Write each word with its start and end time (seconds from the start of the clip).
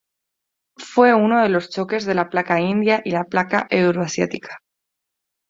Fue 0.79 1.13
uno 1.13 1.43
de 1.43 1.49
los 1.49 1.69
choques 1.69 2.05
de 2.05 2.15
la 2.15 2.31
placa 2.31 2.59
India 2.59 3.03
y 3.05 3.11
la 3.11 3.25
placa 3.25 3.67
Euroasiática. 3.69 4.57